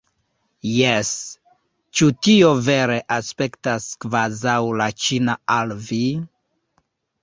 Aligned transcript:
Jes, 0.69 1.11
ĉu 1.99 2.09
tio 2.29 2.51
vere 2.69 2.97
aspektas 3.19 3.89
kvazaŭ 4.03 4.59
la 4.83 4.93
ĉina 5.07 5.41
al 5.61 5.81
vi? 5.89 6.05